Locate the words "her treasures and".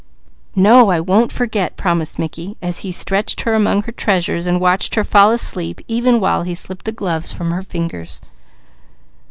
3.83-4.59